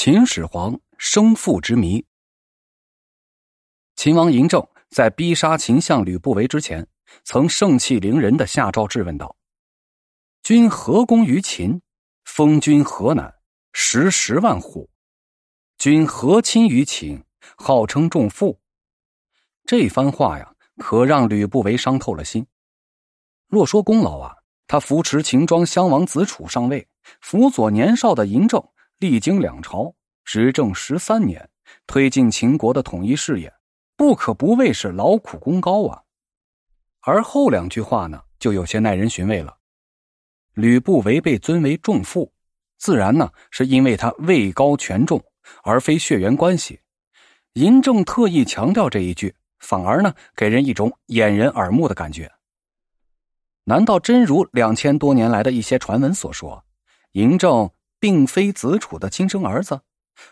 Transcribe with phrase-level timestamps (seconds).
[0.00, 2.06] 秦始皇生父之谜。
[3.96, 6.86] 秦王嬴政在逼杀秦相吕不韦之前，
[7.24, 9.34] 曾盛气凌人的下诏质问道
[10.44, 11.82] ：“君何功于秦？
[12.24, 13.34] 封君河南，
[13.72, 14.88] 食十万户。
[15.78, 17.24] 君何亲于秦？
[17.56, 18.60] 号称重父。”
[19.66, 22.46] 这番话呀，可让吕不韦伤透了心。
[23.48, 24.36] 若说功劳啊，
[24.68, 26.86] 他扶持秦庄襄王子楚上位，
[27.20, 28.64] 辅佐年少的嬴政。
[28.98, 29.94] 历经两朝，
[30.24, 31.48] 执政十三年，
[31.86, 33.52] 推进秦国的统一事业，
[33.96, 36.02] 不可不谓是劳苦功高啊。
[37.02, 39.56] 而后两句话呢，就有些耐人寻味了。
[40.54, 42.32] 吕不韦被尊为重父，
[42.76, 45.22] 自然呢是因为他位高权重，
[45.62, 46.80] 而非血缘关系。
[47.54, 52.28] 嬴政特意强调这一句，反而呢给人一种掩人耳目的感觉。
[53.62, 56.64] 难道真如两千多年来的一些传闻所说，
[57.12, 57.70] 嬴政？
[58.00, 59.80] 并非子楚的亲生儿子，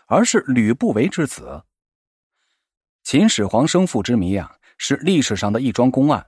[0.05, 1.63] 而是吕不韦之子。
[3.03, 6.27] 秦始皇生父之谜啊，是历史上的一桩公案。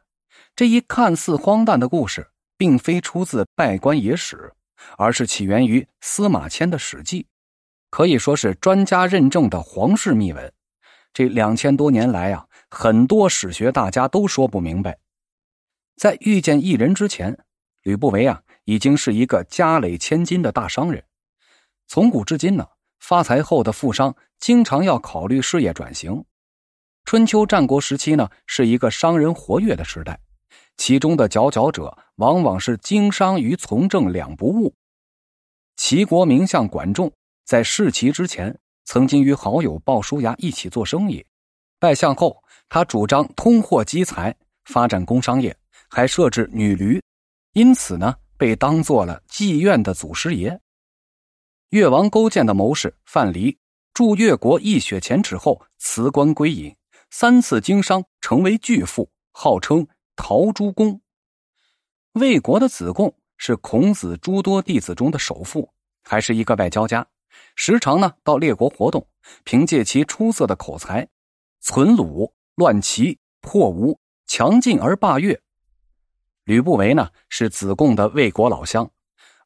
[0.55, 4.53] 这一看似荒诞的故事，并非出自《拜官野史》，
[4.97, 7.23] 而是起源于司马迁的《史记》，
[7.89, 10.53] 可以说是专家认证的皇室秘闻。
[11.13, 14.97] 这两千多年来啊，很多史学大家都说不明白。
[15.95, 17.37] 在遇见异人之前，
[17.83, 21.03] 吕不韦啊，已经是一个家累千金的大商人。
[21.89, 22.67] 从古至今呢，
[22.99, 26.23] 发财后的富商经常要考虑事业转型。
[27.03, 30.19] 春秋战国时期呢，是一个商人活跃的时代，
[30.77, 34.71] 其中的佼佼者往往是经商与从政两不误。
[35.77, 37.11] 齐国名相管仲
[37.43, 41.25] 在弑齐之前，曾经与好友鲍叔牙一起做生意。
[41.79, 45.57] 拜相后，他主张通货积财，发展工商业，
[45.89, 47.01] 还设置女驴，
[47.53, 50.55] 因此呢，被当做了妓院的祖师爷。
[51.69, 53.55] 越王勾践的谋士范蠡
[53.93, 56.75] 助越国一雪前耻后辞官归隐，
[57.11, 60.99] 三次经商成为巨富，号称陶朱公。
[62.13, 65.71] 魏国的子贡是孔子诸多弟子中的首富，
[66.01, 67.05] 还是一个外交家，
[67.55, 69.07] 时常呢到列国活动，
[69.43, 71.07] 凭借其出色的口才，
[71.61, 75.39] 存鲁、乱齐、破吴，强劲而霸越。
[76.45, 78.89] 吕不韦呢是子贡的魏国老乡，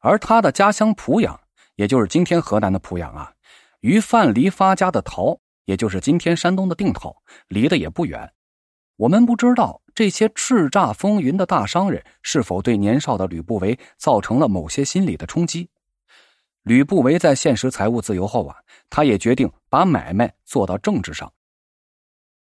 [0.00, 1.38] 而他的家乡濮阳。
[1.76, 3.32] 也就是今天河南的濮阳啊，
[3.80, 7.14] 与范蠡发家的陶，也就是今天山东的定陶，
[7.48, 8.32] 离得也不远。
[8.96, 15.68] 我们不知道这些叱咤风云的大商人是否对年少的吕不韦造成了某些心理的冲击。
[16.62, 18.56] 吕不韦在现实财务自由后啊，
[18.88, 21.30] 他也决定把买卖做到政治上。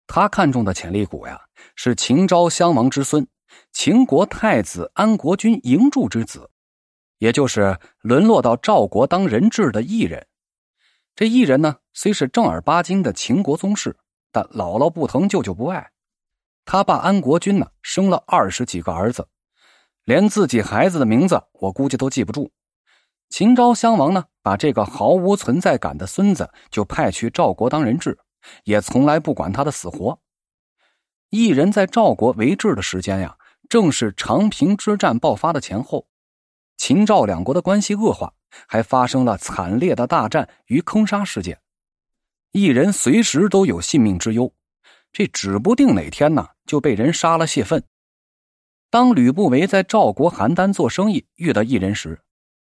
[0.05, 1.41] 他看中的潜力股呀，
[1.75, 3.27] 是秦昭襄王之孙，
[3.71, 6.49] 秦国太子安国君嬴柱之子。
[7.23, 10.27] 也就是沦落到赵国当人质的异人，
[11.15, 13.95] 这异人呢，虽是正儿八经的秦国宗室，
[14.29, 15.89] 但姥姥不疼，舅舅不爱。
[16.65, 19.25] 他爸安国君呢，生了二十几个儿子，
[20.03, 22.51] 连自己孩子的名字我估计都记不住。
[23.29, 28.19] 秦昭襄王呢，把这个毫无存在感的孙子就派去赵国当人质，
[28.65, 30.19] 也从来不管他的死活。
[31.29, 33.37] 异人在赵国为质的时间呀，
[33.69, 36.05] 正是长平之战爆发的前后。
[36.85, 38.33] 秦赵两国的关系恶化，
[38.67, 41.61] 还发生了惨烈的大战与坑杀事件，
[42.51, 44.53] 一人随时都有性命之忧，
[45.13, 47.81] 这指不定哪天呢就被人杀了泄愤。
[48.89, 52.19] 当吕不韦在赵国邯郸做生意遇到一人时，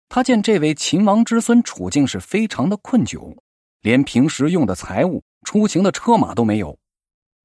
[0.08, 3.36] 他见这位秦王之孙处境是非常的困窘，
[3.82, 6.76] 连平时用的财物、出行的车马都没有。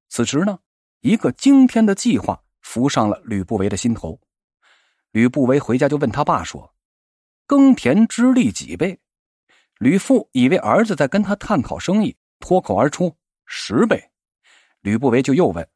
[0.08, 0.58] 此时呢，
[1.02, 4.18] 一个惊天的计划浮上了吕不韦的心头。
[5.14, 6.74] 吕不韦回家就问他爸说
[7.46, 8.98] ：“耕田之利几倍？”
[9.78, 13.16] 吕父以为儿子在跟他探讨生意，脱口而出
[13.46, 14.10] ：“十倍。”
[14.82, 15.68] 吕不韦就又问：“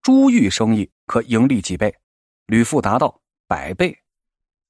[0.00, 1.94] 珠玉生意可盈利几倍？”
[2.48, 3.98] 吕父答道：“百倍。”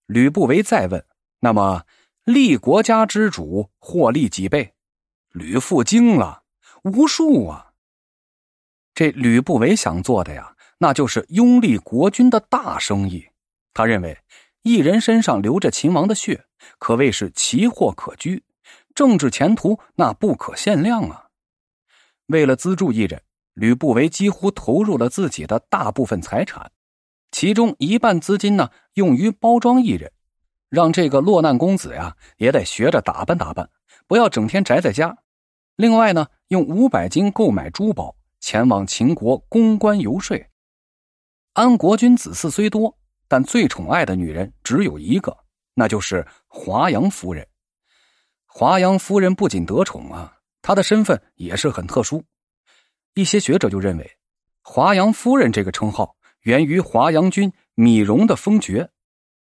[0.06, 1.06] 吕不韦再问
[1.38, 1.84] ：“那么
[2.24, 4.74] 立国家之主获利几倍？”
[5.30, 6.42] 吕父惊了
[6.82, 7.71] ：“无数啊！”
[8.94, 13.28] 这吕不韦想做的呀，那就是拥立国君的大生意。
[13.74, 14.19] 他认为，
[14.63, 16.45] 异人身上流着秦王的血，
[16.78, 18.45] 可谓是奇货可居，
[18.95, 21.28] 政治前途那不可限量啊！
[22.27, 23.22] 为了资助异人，
[23.54, 26.71] 吕不韦几乎投入了自己的大部分财产，
[27.30, 30.13] 其中一半资金呢用于包装异人，
[30.68, 33.71] 让这个落难公子呀也得学着打扮打扮，
[34.07, 35.16] 不要整天宅在家。
[35.77, 40.39] 另外呢，用五百金购买珠宝，前往秦国公关游说。
[41.54, 42.98] 安国君子嗣虽多。
[43.32, 45.34] 但最宠爱的女人只有一个，
[45.72, 47.48] 那就是华阳夫人。
[48.44, 52.22] 华阳夫人不仅得宠啊，她的身份也是很特殊。
[53.14, 54.18] 一些学者就认为，
[54.60, 58.90] 华阳夫人这个称号源于华阳君米荣的封爵，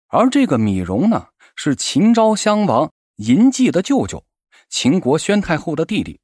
[0.08, 4.24] 而这个米荣呢，是秦昭襄王嬴稷的舅舅，
[4.70, 6.18] 秦国宣太后的弟弟。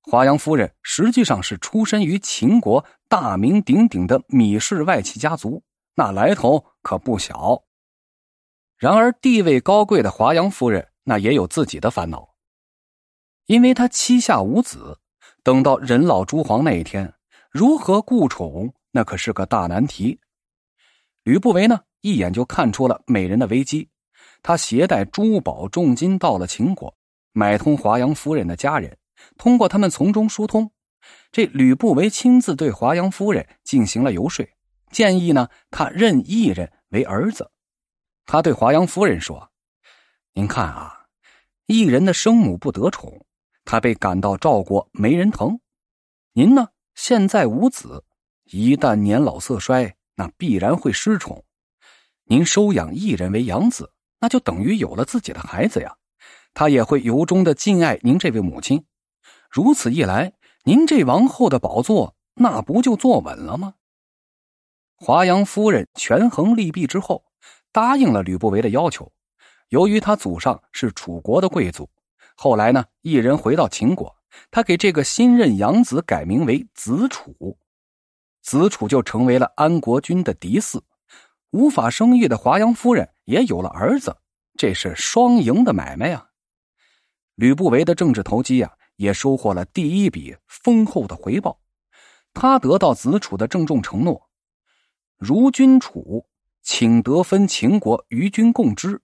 [0.00, 5.60] 华阳夫人实际上是出身于秦国大名鼎鼎的米氏外戚家族，
[5.94, 7.64] 那来头可不小。
[8.76, 12.34] 然而，地位高贵的华阳夫人那也有自己的烦恼，
[13.46, 15.00] 因为她膝下无子。
[15.42, 17.14] 等到人老珠黄那一天，
[17.50, 20.20] 如何顾宠，那可是个大难题。
[21.22, 23.90] 吕不韦呢，一眼就看出了美人的危机，
[24.42, 26.96] 他携带珠宝重金到了秦国，
[27.32, 28.98] 买通华阳夫人的家人，
[29.36, 30.72] 通过他们从中疏通。
[31.30, 34.48] 这吕不韦亲自对华阳夫人进行了游说，
[34.94, 37.50] 建议呢，他认异人为儿子。
[38.26, 39.50] 他对华阳夫人说
[40.32, 41.06] ：“您看啊，
[41.66, 43.26] 异人的生母不得宠。”
[43.66, 45.58] 他被赶到赵国，没人疼。
[46.34, 46.68] 您呢？
[46.94, 48.04] 现在无子，
[48.44, 51.44] 一旦年老色衰，那必然会失宠。
[52.26, 55.96] 您收养一人为养子，那就等于有了自己的孩子呀。
[56.52, 58.84] 他也会由衷的敬爱您这位母亲。
[59.50, 63.74] 如此一来，您这王后的宝座，那不就坐稳了吗？
[65.06, 67.22] 华阳夫人权衡利弊之后，
[67.70, 69.12] 答应了吕不韦的要求。
[69.68, 71.86] 由于他祖上是楚国的贵族。
[72.34, 74.16] 后来呢，一人回到秦国，
[74.50, 77.58] 他给这个新任养子改名为子楚，
[78.40, 80.80] 子楚就成为了安国君的嫡嗣。
[81.50, 84.16] 无法生育的华阳夫人也有了儿子，
[84.56, 86.28] 这是双赢的买卖啊。
[87.34, 91.60] 吕不韦的政治投机啊，也收获了第一笔丰厚的回报。
[92.32, 94.30] 他得到子楚的郑重承诺
[95.18, 96.26] ：“如君楚，
[96.62, 99.00] 请得分秦国与君共之。”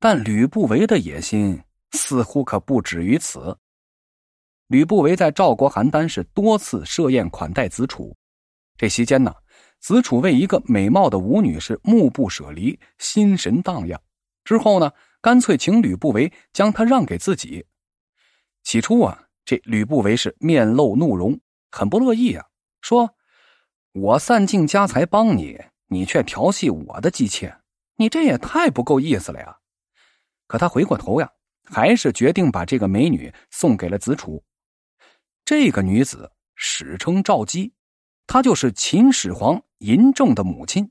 [0.00, 1.62] 但吕不韦的野心。
[1.96, 3.56] 似乎可不止于此。
[4.66, 8.12] 吕不韦在赵国邯郸是多次设宴款待子楚，
[8.76, 9.32] 这期间呢，
[9.78, 14.02] 子楚为一个美貌的吴女士目不舍离，心神荡漾。
[14.42, 14.90] 之后呢，
[15.20, 17.64] 干脆请吕不韦将她让给自己。
[18.64, 21.38] 起初啊，这吕不韦是面露怒容，
[21.70, 22.44] 很不乐意啊，
[22.82, 23.14] 说
[23.94, 27.56] ：“我散尽家财帮你，你却调戏我的姬妾，
[27.96, 29.56] 你这也太不够意思了呀！”
[30.46, 31.30] 可他回过头呀。
[31.66, 34.44] 还是决定把这个美女送给了子楚。
[35.46, 37.72] 这个女子史称赵姬，
[38.26, 40.90] 她就是秦始皇嬴政的母亲。